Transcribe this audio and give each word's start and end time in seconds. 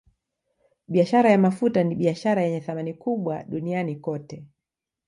Biashara 0.87 1.29
ya 1.31 1.37
mafuta 1.37 1.83
ni 1.83 1.95
biashara 1.95 2.41
yenye 2.41 2.59
thamani 2.59 2.93
kubwa 2.93 3.43
duniani 3.43 3.95
kote 3.95 4.45